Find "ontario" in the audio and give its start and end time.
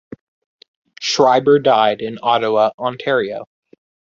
2.79-3.45